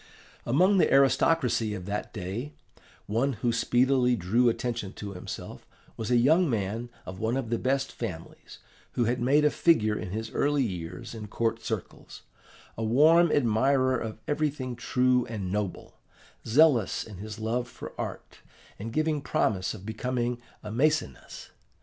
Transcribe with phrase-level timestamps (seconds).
[0.47, 2.53] "Among the aristocracy of that day,
[3.05, 5.63] one who speedily drew attention to himself
[5.95, 8.57] was a young man of one of the best families
[8.93, 12.23] who had made a figure in his early years in court circles,
[12.75, 15.99] a warm admirer of everything true and noble,
[16.47, 18.39] zealous in his love for art,
[18.79, 21.51] and giving promise of becoming a Maecenas.